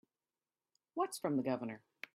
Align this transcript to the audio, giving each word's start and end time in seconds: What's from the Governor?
What's 0.95 1.19
from 1.19 1.37
the 1.37 1.43
Governor? 1.43 1.81